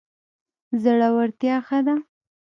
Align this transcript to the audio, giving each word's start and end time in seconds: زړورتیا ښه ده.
زړورتیا 0.83 1.55
ښه 1.67 1.79
ده. 1.85 1.95